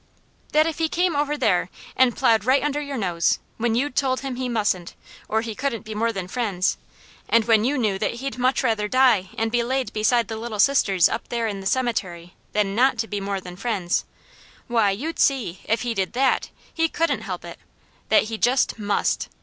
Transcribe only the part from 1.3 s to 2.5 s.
there, and plowed